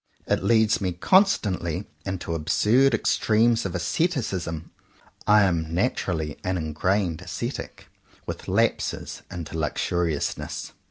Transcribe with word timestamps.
It 0.25 0.41
leads 0.43 0.81
me 0.81 0.93
constantly 0.93 1.85
into 2.07 2.33
absurd 2.33 2.95
extremes 2.95 3.67
of 3.67 3.75
asceticism. 3.75 4.71
I 5.27 5.43
am 5.43 5.75
naturally 5.75 6.39
an 6.43 6.57
ingrained 6.57 7.21
ascetic, 7.21 7.85
with 8.25 8.47
lapses 8.47 9.21
into 9.29 9.59
luxuriousness. 9.59 10.71